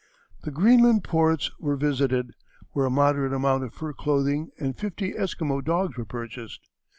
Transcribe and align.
The 0.41 0.49
Greenland 0.49 1.03
ports 1.03 1.51
were 1.59 1.75
visited, 1.75 2.33
where 2.71 2.87
a 2.87 2.89
moderate 2.89 3.33
amount 3.33 3.63
of 3.65 3.71
fur 3.75 3.93
clothing 3.93 4.49
and 4.57 4.75
fifty 4.75 5.15
Esquimau 5.15 5.61
dogs 5.61 5.95
were 5.95 6.05
purchased. 6.05 6.61